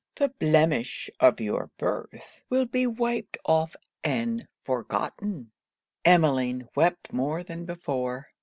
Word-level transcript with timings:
The 0.15 0.29
blemish 0.39 1.11
of 1.19 1.39
your 1.39 1.69
birth 1.77 2.41
will 2.49 2.65
be 2.65 2.87
wiped 2.87 3.37
off 3.45 3.75
and 4.03 4.47
forgotten.' 4.63 5.51
Emmeline 6.03 6.67
wept 6.73 7.13
more 7.13 7.43
than 7.43 7.65
before. 7.65 8.25